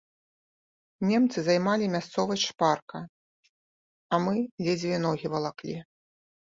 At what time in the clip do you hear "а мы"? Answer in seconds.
4.13-4.33